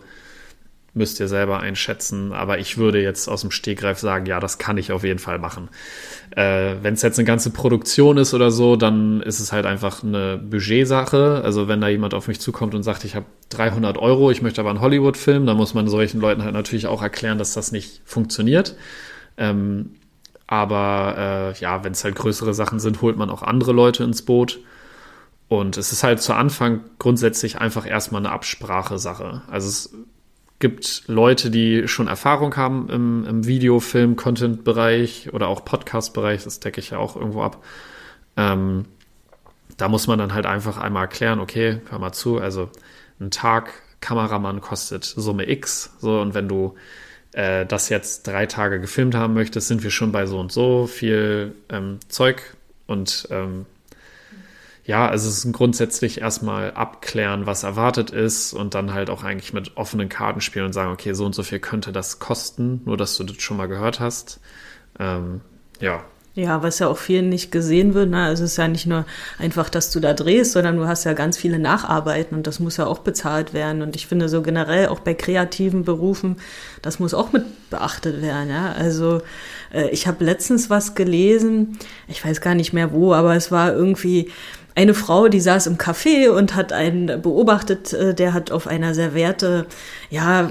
[0.96, 2.34] müsst ihr selber einschätzen.
[2.34, 5.38] Aber ich würde jetzt aus dem Stegreif sagen, ja, das kann ich auf jeden Fall
[5.38, 5.70] machen.
[6.36, 10.04] Äh, wenn es jetzt eine ganze Produktion ist oder so, dann ist es halt einfach
[10.04, 11.42] eine Budgetsache.
[11.44, 14.62] Also wenn da jemand auf mich zukommt und sagt, ich habe 300 Euro, ich möchte
[14.62, 18.02] aber einen Hollywood-Film, dann muss man solchen Leuten halt natürlich auch erklären, dass das nicht
[18.06, 18.76] funktioniert.
[19.38, 19.96] Ähm,
[20.48, 24.22] aber äh, ja, wenn es halt größere Sachen sind, holt man auch andere Leute ins
[24.24, 24.60] Boot.
[25.48, 29.44] Und es ist halt zu Anfang grundsätzlich einfach erstmal eine Absprache-Sache.
[29.48, 29.94] Also es
[30.60, 36.60] gibt Leute, die schon Erfahrung haben im, im Video, Film, Content-Bereich oder auch Podcast-Bereich, das
[36.60, 37.64] decke ich ja auch irgendwo ab.
[38.38, 38.86] Ähm,
[39.78, 42.70] da muss man dann halt einfach einmal erklären, okay, hör mal zu, also
[43.20, 46.76] ein Tag Kameramann kostet Summe X, so, und wenn du
[47.36, 50.88] äh, das jetzt drei Tage gefilmt haben möchtest, sind wir schon bei so und so
[50.88, 52.56] viel ähm, Zeug
[52.88, 53.66] und ähm,
[54.86, 59.52] ja, also es ist grundsätzlich erstmal abklären, was erwartet ist und dann halt auch eigentlich
[59.52, 62.96] mit offenen Karten spielen und sagen, okay, so und so viel könnte das kosten, nur
[62.96, 64.40] dass du das schon mal gehört hast.
[65.00, 65.42] Ähm,
[65.82, 66.04] ja.
[66.36, 68.10] Ja, was ja auch vielen nicht gesehen wird.
[68.10, 68.22] Ne?
[68.26, 69.06] Also es ist ja nicht nur
[69.40, 72.76] einfach, dass du da drehst, sondern du hast ja ganz viele Nacharbeiten und das muss
[72.76, 73.82] ja auch bezahlt werden.
[73.82, 76.36] Und ich finde so generell auch bei kreativen Berufen,
[76.82, 78.50] das muss auch mit beachtet werden.
[78.50, 78.74] Ja?
[78.74, 79.22] Also
[79.74, 83.74] äh, ich habe letztens was gelesen, ich weiß gar nicht mehr wo, aber es war
[83.74, 84.30] irgendwie
[84.76, 88.94] eine Frau, die saß im Café und hat einen beobachtet, äh, der hat auf einer
[88.94, 89.66] Serviette,
[90.10, 90.50] ja,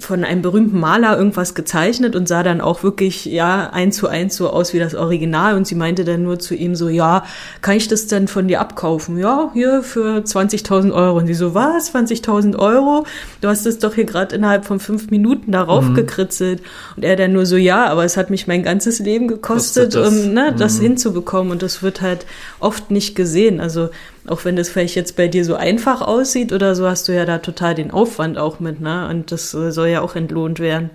[0.00, 4.34] von einem berühmten Maler irgendwas gezeichnet und sah dann auch wirklich, ja, eins zu eins
[4.34, 7.24] so aus wie das Original und sie meinte dann nur zu ihm so, ja,
[7.60, 9.16] kann ich das denn von dir abkaufen?
[9.16, 11.18] Ja, hier für 20.000 Euro.
[11.18, 13.06] Und sie so, was, 20.000 Euro?
[13.40, 15.94] Du hast es doch hier gerade innerhalb von fünf Minuten darauf mhm.
[15.94, 16.62] gekritzelt.
[16.96, 20.08] Und er dann nur so, ja, aber es hat mich mein ganzes Leben gekostet, das?
[20.08, 20.58] um ne, mhm.
[20.58, 22.26] das hinzubekommen und das wird halt
[22.58, 23.55] oft nicht gesehen.
[23.60, 23.90] Also
[24.26, 27.24] auch wenn das vielleicht jetzt bei dir so einfach aussieht oder so, hast du ja
[27.24, 29.08] da total den Aufwand auch mit, ne?
[29.08, 30.90] Und das äh, soll ja auch entlohnt werden.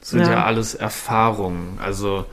[0.00, 1.78] Das sind ja, ja alles Erfahrungen.
[1.82, 2.24] Also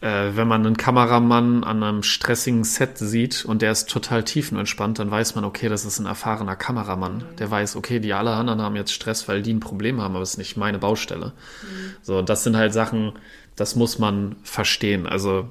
[0.00, 4.98] äh, wenn man einen Kameramann an einem stressigen Set sieht und der ist total tiefenentspannt,
[4.98, 7.24] dann weiß man, okay, das ist ein erfahrener Kameramann.
[7.38, 10.22] Der weiß, okay, die alle anderen haben jetzt Stress, weil die ein Problem haben, aber
[10.22, 11.32] es ist nicht meine Baustelle.
[11.62, 11.94] Mhm.
[12.02, 13.12] So, das sind halt Sachen,
[13.56, 15.06] das muss man verstehen.
[15.06, 15.50] Also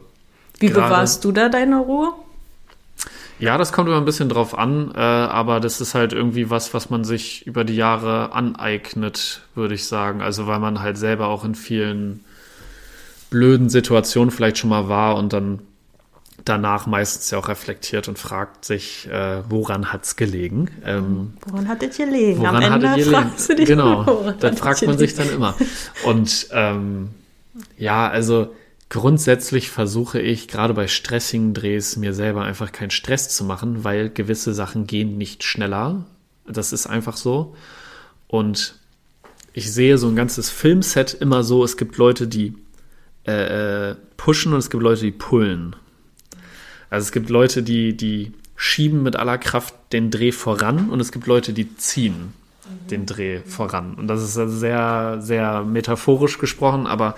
[0.60, 2.14] wie bewahrst du da deine Ruhe?
[3.40, 6.74] Ja, das kommt immer ein bisschen drauf an, äh, aber das ist halt irgendwie was,
[6.74, 10.22] was man sich über die Jahre aneignet, würde ich sagen.
[10.22, 12.24] Also weil man halt selber auch in vielen
[13.30, 15.60] blöden Situationen vielleicht schon mal war und dann
[16.46, 20.70] danach meistens ja auch reflektiert und fragt sich, äh, woran hat's gelegen?
[20.86, 22.40] Ähm, woran hat es gelegen?
[22.40, 25.56] Woran Am Ende hattet fragst du dich, Genau, dann fragt man sich dann immer.
[26.06, 27.10] Und ähm,
[27.78, 28.54] ja, also
[28.96, 34.10] Grundsätzlich versuche ich gerade bei stressigen Drehs mir selber einfach keinen Stress zu machen, weil
[34.10, 36.06] gewisse Sachen gehen nicht schneller.
[36.48, 37.58] Das ist einfach so.
[38.30, 38.80] Und
[39.52, 42.56] ich sehe so ein ganzes Filmset immer so, es gibt Leute, die
[43.28, 45.76] äh, äh pushen und es gibt Leute, die pullen.
[46.90, 51.12] Also es gibt Leute, die, die schieben mit aller Kraft den Dreh voran und es
[51.12, 52.32] gibt Leute, die ziehen
[52.90, 53.96] den Dreh voran.
[53.96, 57.16] Und das ist sehr, sehr metaphorisch gesprochen, aber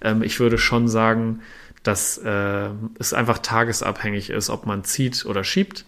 [0.00, 1.40] ähm, ich würde schon sagen,
[1.82, 5.84] dass äh, es einfach tagesabhängig ist, ob man zieht oder schiebt.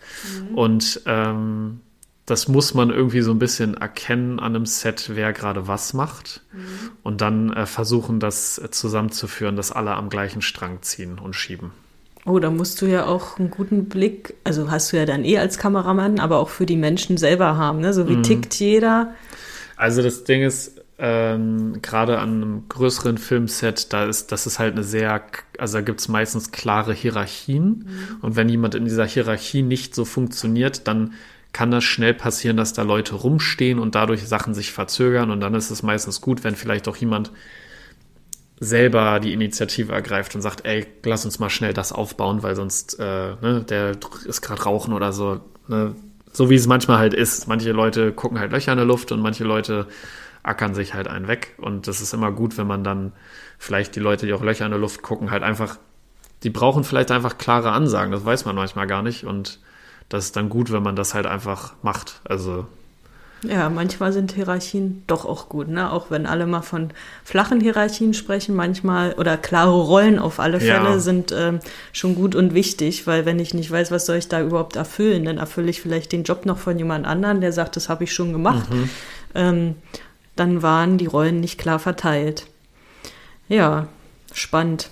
[0.48, 0.54] Mhm.
[0.54, 1.80] Und ähm,
[2.26, 6.42] das muss man irgendwie so ein bisschen erkennen an einem Set, wer gerade was macht.
[6.52, 6.90] Mhm.
[7.02, 11.70] Und dann äh, versuchen, das äh, zusammenzuführen, dass alle am gleichen Strang ziehen und schieben.
[12.26, 15.38] Oh, da musst du ja auch einen guten Blick, also hast du ja dann eh
[15.38, 17.94] als Kameramann, aber auch für die Menschen selber haben, ne?
[17.94, 18.22] So wie mhm.
[18.24, 19.14] tickt jeder.
[19.76, 24.74] Also das Ding ist, ähm, gerade an einem größeren Filmset, da ist, das ist halt
[24.74, 25.22] eine sehr,
[25.58, 27.86] also da gibt es meistens klare Hierarchien.
[27.86, 28.16] Mhm.
[28.22, 31.12] Und wenn jemand in dieser Hierarchie nicht so funktioniert, dann
[31.52, 35.30] kann das schnell passieren, dass da Leute rumstehen und dadurch Sachen sich verzögern.
[35.30, 37.30] Und dann ist es meistens gut, wenn vielleicht auch jemand
[38.58, 42.98] selber die Initiative ergreift und sagt, ey, lass uns mal schnell das aufbauen, weil sonst,
[42.98, 45.40] äh, ne, der ist gerade rauchen oder so.
[45.68, 45.94] Ne?
[46.32, 47.48] So wie es manchmal halt ist.
[47.48, 49.86] Manche Leute gucken halt Löcher in der Luft und manche Leute
[50.42, 51.54] ackern sich halt einen weg.
[51.58, 53.12] Und das ist immer gut, wenn man dann
[53.58, 55.78] vielleicht die Leute, die auch Löcher in der Luft gucken, halt einfach,
[56.42, 58.12] die brauchen vielleicht einfach klare Ansagen.
[58.12, 59.24] Das weiß man manchmal gar nicht.
[59.24, 59.60] Und
[60.08, 62.20] das ist dann gut, wenn man das halt einfach macht.
[62.24, 62.66] Also
[63.42, 65.92] ja, manchmal sind Hierarchien doch auch gut, ne?
[65.92, 66.90] Auch wenn alle mal von
[67.22, 70.98] flachen Hierarchien sprechen, manchmal oder klare Rollen auf alle Fälle ja.
[70.98, 71.60] sind ähm,
[71.92, 75.26] schon gut und wichtig, weil wenn ich nicht weiß, was soll ich da überhaupt erfüllen,
[75.26, 78.12] dann erfülle ich vielleicht den Job noch von jemand anderem, der sagt, das habe ich
[78.12, 78.70] schon gemacht.
[78.72, 78.90] Mhm.
[79.34, 79.74] Ähm,
[80.34, 82.46] dann waren die Rollen nicht klar verteilt.
[83.48, 83.86] Ja,
[84.32, 84.90] spannend.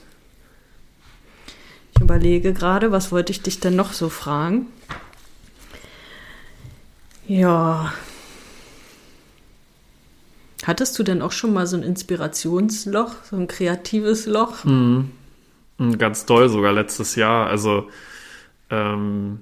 [1.95, 4.67] Ich überlege gerade, was wollte ich dich denn noch so fragen?
[7.27, 7.93] Ja.
[10.67, 14.65] Hattest du denn auch schon mal so ein Inspirationsloch, so ein kreatives Loch?
[14.65, 15.11] Mhm.
[15.99, 17.49] Ganz doll sogar letztes Jahr.
[17.49, 17.89] Also
[18.71, 19.41] ähm,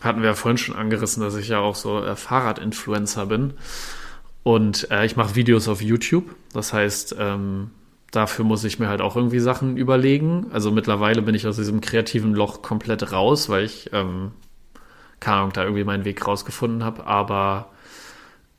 [0.00, 3.54] hatten wir ja vorhin schon angerissen, dass ich ja auch so äh, Fahrradinfluencer bin.
[4.42, 6.34] Und äh, ich mache Videos auf YouTube.
[6.52, 7.70] Das heißt, ähm,
[8.10, 10.46] dafür muss ich mir halt auch irgendwie Sachen überlegen.
[10.52, 14.32] Also mittlerweile bin ich aus diesem kreativen Loch komplett raus, weil ich ähm,
[15.20, 17.06] keine Ahnung, da irgendwie meinen Weg rausgefunden habe.
[17.06, 17.70] Aber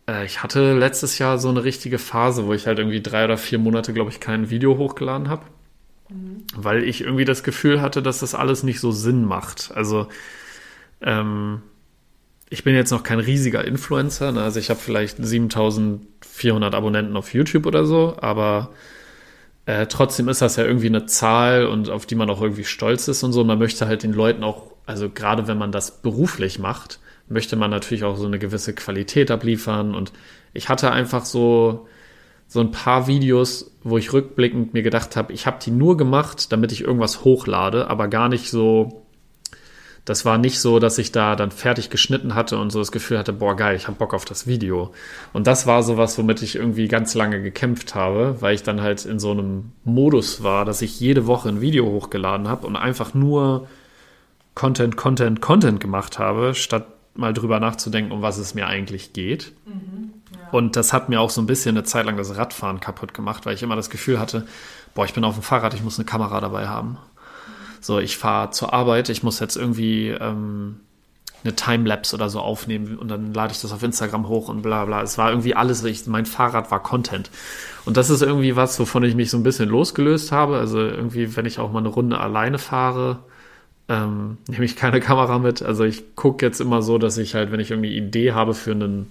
[0.08, 3.38] äh, ich hatte letztes Jahr so eine richtige Phase, wo ich halt irgendwie drei oder
[3.38, 5.44] vier Monate, glaube ich, kein Video hochgeladen habe.
[6.10, 6.44] Mhm.
[6.56, 9.72] Weil ich irgendwie das Gefühl hatte, dass das alles nicht so Sinn macht.
[9.76, 10.08] Also,
[11.02, 11.62] ähm,
[12.50, 14.32] ich bin jetzt noch kein riesiger Influencer.
[14.32, 14.42] Ne?
[14.42, 18.72] Also, ich habe vielleicht 7400 Abonnenten auf YouTube oder so, aber
[19.66, 23.08] äh, trotzdem ist das ja irgendwie eine Zahl und auf die man auch irgendwie stolz
[23.10, 23.42] ist und so.
[23.42, 27.56] Und man möchte halt den Leuten auch, also gerade wenn man das beruflich macht, möchte
[27.56, 29.96] man natürlich auch so eine gewisse Qualität abliefern.
[29.96, 30.14] Und
[30.54, 31.88] ich hatte einfach so,
[32.48, 36.52] so ein paar Videos, wo ich rückblickend mir gedacht habe, ich habe die nur gemacht,
[36.52, 39.08] damit ich irgendwas hochlade, aber gar nicht so
[40.08, 43.18] das war nicht so, dass ich da dann fertig geschnitten hatte und so das Gefühl
[43.18, 44.94] hatte, boah, geil, ich habe Bock auf das Video.
[45.34, 48.82] Und das war so was, womit ich irgendwie ganz lange gekämpft habe, weil ich dann
[48.82, 52.78] halt in so einem Modus war, dass ich jede Woche ein Video hochgeladen habe und
[52.78, 53.68] einfach nur
[54.56, 59.54] Content, Content, Content gemacht habe, statt mal drüber nachzudenken, um was es mir eigentlich geht.
[59.66, 60.50] Mhm, ja.
[60.52, 63.46] Und das hat mir auch so ein bisschen eine Zeit lang das Radfahren kaputt gemacht,
[63.46, 64.48] weil ich immer das Gefühl hatte,
[64.94, 66.98] boah, ich bin auf dem Fahrrad, ich muss eine Kamera dabei haben.
[67.82, 70.80] So, ich fahre zur Arbeit, ich muss jetzt irgendwie ähm,
[71.44, 74.86] eine Timelapse oder so aufnehmen und dann lade ich das auf Instagram hoch und bla
[74.86, 75.02] bla.
[75.02, 77.30] Es war irgendwie alles, ich, mein Fahrrad war Content.
[77.86, 80.58] Und das ist irgendwie was, wovon ich mich so ein bisschen losgelöst habe.
[80.58, 83.20] Also irgendwie, wenn ich auch mal eine Runde alleine fahre,
[83.90, 85.62] ähm, nehme ich keine Kamera mit.
[85.62, 88.72] Also ich gucke jetzt immer so, dass ich halt, wenn ich irgendwie Idee habe für
[88.72, 89.08] ein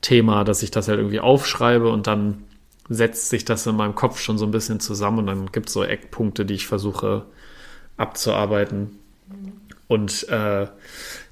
[0.00, 2.44] Thema, dass ich das halt irgendwie aufschreibe und dann
[2.88, 5.74] setzt sich das in meinem Kopf schon so ein bisschen zusammen und dann gibt es
[5.74, 7.26] so Eckpunkte, die ich versuche
[7.96, 8.98] abzuarbeiten.
[9.86, 10.66] Und äh,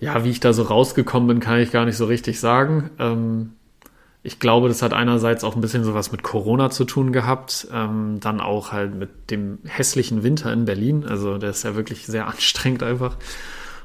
[0.00, 2.90] ja, wie ich da so rausgekommen bin, kann ich gar nicht so richtig sagen.
[2.98, 3.52] Ähm,
[4.22, 8.18] ich glaube, das hat einerseits auch ein bisschen sowas mit Corona zu tun gehabt, ähm,
[8.20, 11.04] dann auch halt mit dem hässlichen Winter in Berlin.
[11.07, 13.16] Also der ist ja wirklich sehr anstrengend einfach.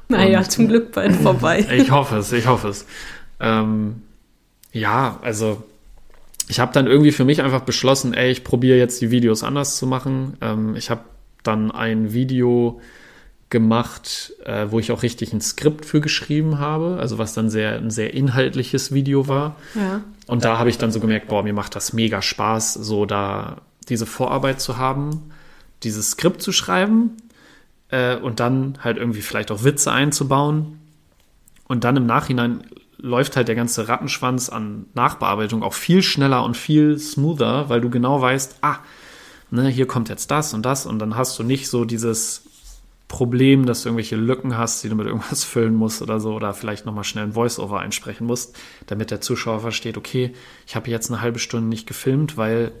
[0.08, 1.66] Naja, Und, zum Glück bald vorbei.
[1.72, 2.86] Ich hoffe es, ich hoffe es.
[3.40, 4.02] Ähm,
[4.72, 5.62] ja, also
[6.48, 9.76] ich habe dann irgendwie für mich einfach beschlossen, ey, ich probiere jetzt die Videos anders
[9.76, 10.36] zu machen.
[10.40, 11.02] Ähm, ich habe
[11.42, 12.80] dann ein Video
[13.50, 17.76] gemacht, äh, wo ich auch richtig ein Skript für geschrieben habe, also was dann sehr
[17.76, 19.56] ein sehr inhaltliches Video war.
[19.74, 20.02] Ja.
[20.26, 23.62] Und da habe ich dann so gemerkt, boah, mir macht das mega Spaß, so da
[23.88, 25.30] diese Vorarbeit zu haben,
[25.82, 27.12] dieses Skript zu schreiben
[27.90, 30.80] äh, und dann halt irgendwie vielleicht auch Witze einzubauen.
[31.68, 32.64] Und dann im Nachhinein
[32.98, 37.90] läuft halt der ganze Rattenschwanz an Nachbearbeitung auch viel schneller und viel smoother, weil du
[37.90, 38.78] genau weißt, ah,
[39.50, 42.44] ne, hier kommt jetzt das und das und dann hast du nicht so dieses
[43.08, 46.54] Problem, dass du irgendwelche Lücken hast, die du mit irgendwas füllen musst oder so oder
[46.54, 50.32] vielleicht nochmal schnell ein Voice-Over einsprechen musst, damit der Zuschauer versteht, okay,
[50.66, 52.72] ich habe jetzt eine halbe Stunde nicht gefilmt, weil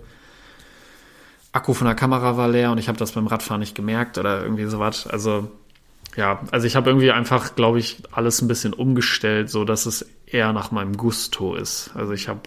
[1.52, 4.42] Akku von der Kamera war leer und ich habe das beim Radfahren nicht gemerkt oder
[4.42, 5.06] irgendwie sowas.
[5.06, 5.50] Also
[6.16, 10.06] ja, also ich habe irgendwie einfach, glaube ich, alles ein bisschen umgestellt, so dass es
[10.26, 11.90] eher nach meinem Gusto ist.
[11.94, 12.40] Also ich habe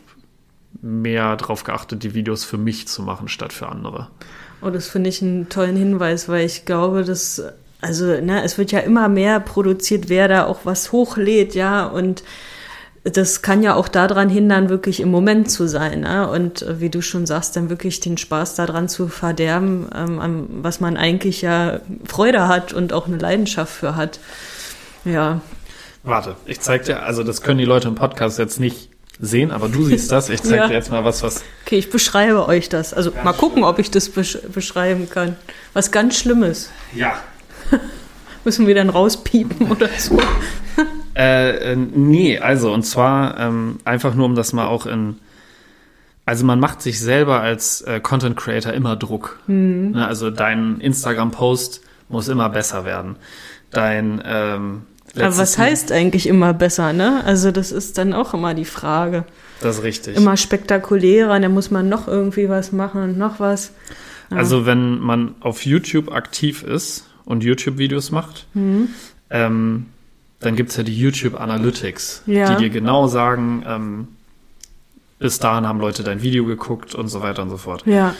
[0.81, 4.09] mehr darauf geachtet, die Videos für mich zu machen, statt für andere.
[4.61, 7.41] Oh, das finde ich einen tollen Hinweis, weil ich glaube, dass,
[7.81, 12.23] also, ne, es wird ja immer mehr produziert, wer da auch was hochlädt, ja, und
[13.13, 16.01] das kann ja auch daran hindern, wirklich im Moment zu sein.
[16.01, 16.29] Ne?
[16.29, 20.97] Und wie du schon sagst, dann wirklich den Spaß daran zu verderben, ähm, was man
[20.97, 24.19] eigentlich ja Freude hat und auch eine Leidenschaft für hat.
[25.05, 25.41] Ja.
[26.03, 29.67] Warte, ich zeig dir, also das können die Leute im Podcast jetzt nicht sehen, aber
[29.67, 30.29] du siehst das.
[30.29, 30.67] Ich zeig ja.
[30.67, 31.43] dir jetzt mal was, was.
[31.65, 32.93] Okay, ich beschreibe euch das.
[32.93, 35.35] Also mal gucken, ob ich das besch beschreiben kann.
[35.73, 36.69] Was ganz Schlimmes.
[36.93, 37.21] Ja.
[38.43, 40.19] Müssen wir dann rauspiepen oder so?
[41.17, 45.15] Äh, äh, nee, also und zwar ähm, einfach nur, um das mal auch in.
[46.27, 49.39] Also man macht sich selber als äh, Content Creator immer Druck.
[49.47, 49.93] Mhm.
[49.93, 53.15] Ne, also dein Instagram-Post muss immer besser werden.
[53.71, 54.81] Dein ähm,
[55.15, 57.23] Aber was heißt eigentlich immer besser, ne?
[57.25, 59.25] Also das ist dann auch immer die Frage.
[59.61, 60.17] Das ist richtig.
[60.17, 63.71] Immer spektakulärer, dann muss man noch irgendwie was machen und noch was.
[64.29, 64.37] Ja.
[64.37, 68.89] Also wenn man auf YouTube aktiv ist und YouTube-Videos macht, mhm.
[69.29, 69.85] ähm,
[70.39, 72.55] dann gibt es ja die YouTube Analytics, ja.
[72.55, 74.07] die dir genau sagen, ähm,
[75.19, 77.85] bis dahin haben Leute dein Video geguckt und so weiter und so fort.
[77.85, 78.15] Ja.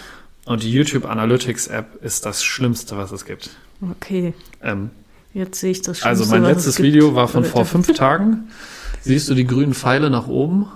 [0.45, 3.51] Und die YouTube Analytics App ist das Schlimmste, was es gibt.
[3.81, 4.33] Okay.
[4.61, 4.89] Ähm,
[5.33, 8.49] Jetzt sehe ich das Schlimmste, Also mein letztes Video war von vor fünf Tagen.
[9.01, 10.67] Siehst du die grünen Pfeile nach oben?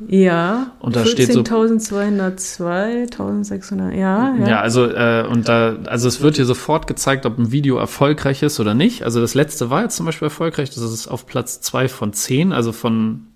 [0.00, 4.48] Ja, und da steht so 14.202, 1600, ja, ja.
[4.48, 8.42] Ja, also äh, und da, also es wird hier sofort gezeigt, ob ein Video erfolgreich
[8.42, 9.04] ist oder nicht.
[9.04, 10.70] Also das letzte war jetzt zum Beispiel erfolgreich.
[10.70, 13.28] Das ist auf Platz zwei von zehn, also von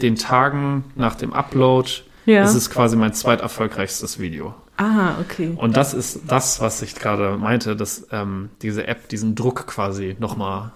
[0.00, 1.90] den Tagen nach dem Upload.
[2.26, 2.42] Ja.
[2.42, 4.54] Das ist quasi mein zweiterfolgreichstes Video.
[4.76, 5.52] Ah, okay.
[5.56, 10.16] Und das ist das, was ich gerade meinte, dass ähm, diese App diesen Druck quasi
[10.20, 10.70] nochmal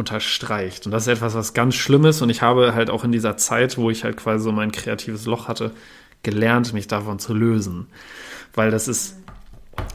[0.00, 0.86] unterstreicht.
[0.86, 2.22] Und das ist etwas, was ganz Schlimmes.
[2.22, 5.26] Und ich habe halt auch in dieser Zeit, wo ich halt quasi so mein kreatives
[5.26, 5.70] Loch hatte,
[6.22, 7.86] gelernt, mich davon zu lösen.
[8.54, 9.16] Weil das ist,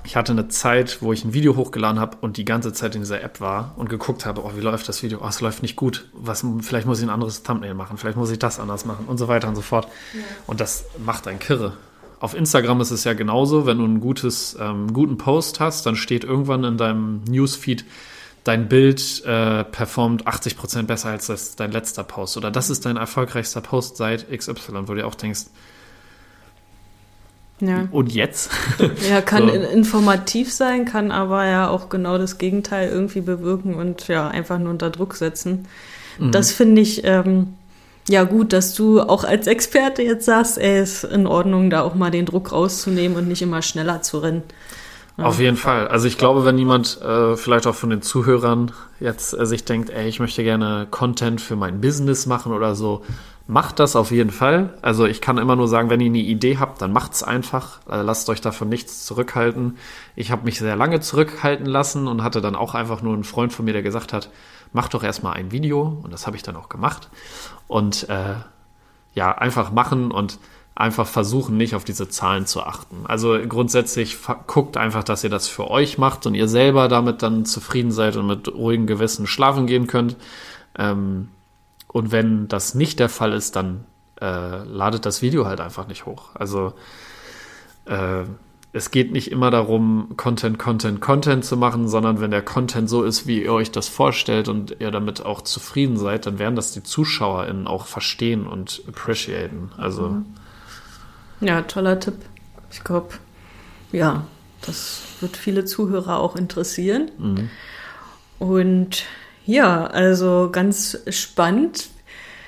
[0.05, 3.01] ich hatte eine Zeit, wo ich ein Video hochgeladen habe und die ganze Zeit in
[3.01, 5.19] dieser App war und geguckt habe, oh, wie läuft das Video?
[5.21, 6.07] Oh, es läuft nicht gut.
[6.13, 9.17] Was, vielleicht muss ich ein anderes Thumbnail machen, vielleicht muss ich das anders machen und
[9.17, 9.87] so weiter und so fort.
[10.13, 10.21] Ja.
[10.47, 11.73] Und das macht einen Kirre.
[12.19, 15.95] Auf Instagram ist es ja genauso, wenn du einen gutes, ähm, guten Post hast, dann
[15.95, 17.85] steht irgendwann in deinem Newsfeed,
[18.45, 22.95] dein Bild äh, performt 80% besser als das, dein letzter Post oder das ist dein
[22.95, 25.41] erfolgreichster Post seit XY, wo du auch denkst,
[27.61, 27.87] ja.
[27.91, 28.49] Und jetzt?
[29.09, 29.53] Ja, kann so.
[29.53, 34.71] informativ sein, kann aber ja auch genau das Gegenteil irgendwie bewirken und ja, einfach nur
[34.71, 35.65] unter Druck setzen.
[36.19, 36.31] Mhm.
[36.31, 37.53] Das finde ich ähm,
[38.09, 41.95] ja gut, dass du auch als Experte jetzt sagst, ey, ist in Ordnung, da auch
[41.95, 44.43] mal den Druck rauszunehmen und nicht immer schneller zu rennen.
[45.17, 45.87] Auf jeden Fall.
[45.87, 49.89] Also ich glaube, wenn jemand äh, vielleicht auch von den Zuhörern jetzt äh, sich denkt,
[49.89, 53.01] ey, ich möchte gerne Content für mein Business machen oder so,
[53.47, 54.73] macht das auf jeden Fall.
[54.81, 57.79] Also ich kann immer nur sagen, wenn ihr eine Idee habt, dann macht's einfach.
[57.89, 59.77] Äh, lasst euch davon nichts zurückhalten.
[60.17, 63.53] Ich habe mich sehr lange zurückhalten lassen und hatte dann auch einfach nur einen Freund
[63.53, 64.29] von mir, der gesagt hat,
[64.73, 66.01] mach doch erstmal ein Video.
[66.03, 67.09] Und das habe ich dann auch gemacht.
[67.67, 68.35] Und äh,
[69.13, 70.39] ja, einfach machen und
[70.75, 73.05] einfach versuchen, nicht auf diese Zahlen zu achten.
[73.05, 77.45] Also grundsätzlich guckt einfach, dass ihr das für euch macht und ihr selber damit dann
[77.45, 80.17] zufrieden seid und mit ruhigem Gewissen schlafen gehen könnt.
[80.77, 81.29] Ähm,
[81.87, 83.85] und wenn das nicht der Fall ist, dann
[84.19, 86.31] äh, ladet das Video halt einfach nicht hoch.
[86.33, 86.73] Also
[87.85, 88.23] äh,
[88.73, 93.03] es geht nicht immer darum, Content, Content, Content zu machen, sondern wenn der Content so
[93.03, 96.73] ist, wie ihr euch das vorstellt und ihr damit auch zufrieden seid, dann werden das
[96.73, 99.71] die ZuschauerInnen auch verstehen und appreciaten.
[99.77, 100.25] Also mhm.
[101.41, 102.15] Ja, toller Tipp.
[102.71, 103.09] Ich glaube,
[103.91, 104.25] ja,
[104.65, 107.11] das wird viele Zuhörer auch interessieren.
[107.17, 107.49] Mhm.
[108.39, 109.03] Und
[109.45, 111.87] ja, also ganz spannend.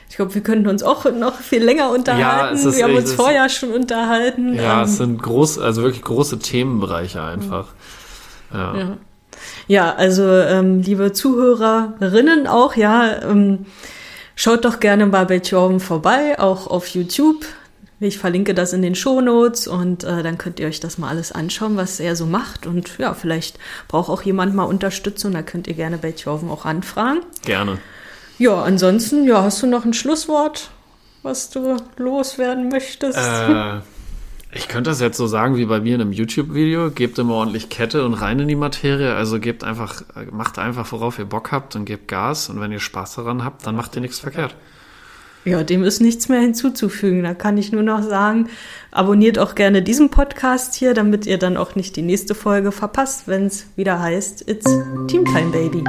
[0.10, 2.58] Ich glaube, wir könnten uns auch noch viel länger unterhalten.
[2.58, 4.56] Ja, wir haben uns vorher schon unterhalten.
[4.56, 7.68] Ja, ähm, es sind groß, also wirklich große Themenbereiche einfach.
[8.54, 8.78] Ja.
[8.78, 8.98] ja.
[9.68, 13.66] ja also ähm, liebe Zuhörerinnen auch, ja, ähm,
[14.36, 17.46] schaut doch gerne bei Jorben vorbei, auch auf YouTube.
[18.00, 21.32] Ich verlinke das in den Shownotes und äh, dann könnt ihr euch das mal alles
[21.32, 22.68] anschauen, was er so macht.
[22.68, 25.32] Und ja, vielleicht braucht auch jemand mal Unterstützung.
[25.34, 27.22] Da könnt ihr gerne bei auch anfragen.
[27.44, 27.80] Gerne.
[28.38, 30.70] Ja, ansonsten, ja, hast du noch ein Schlusswort,
[31.24, 33.18] was du loswerden möchtest?
[33.18, 33.80] Äh,
[34.52, 36.92] ich könnte das jetzt so sagen wie bei mir in einem YouTube-Video.
[36.92, 39.16] Gebt immer ordentlich Kette und rein in die Materie.
[39.16, 42.50] Also gebt einfach, macht einfach, worauf ihr Bock habt und gebt Gas.
[42.50, 44.56] Und wenn ihr Spaß daran habt, dann macht ihr nichts verkehrt.
[45.48, 47.24] Ja, dem ist nichts mehr hinzuzufügen.
[47.24, 48.50] Da kann ich nur noch sagen,
[48.92, 53.30] abonniert auch gerne diesen Podcast hier, damit ihr dann auch nicht die nächste Folge verpasst,
[53.30, 54.70] wenn es wieder heißt, It's
[55.08, 55.86] Teamtime Baby.